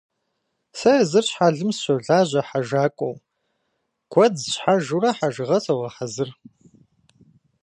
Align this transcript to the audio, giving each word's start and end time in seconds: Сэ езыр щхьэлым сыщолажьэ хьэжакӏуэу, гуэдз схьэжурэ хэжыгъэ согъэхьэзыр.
Сэ 0.77 0.89
езыр 1.01 1.25
щхьэлым 1.29 1.71
сыщолажьэ 1.73 2.41
хьэжакӏуэу, 2.47 3.21
гуэдз 4.11 4.41
схьэжурэ 4.51 5.09
хэжыгъэ 5.17 5.57
согъэхьэзыр. 5.65 6.29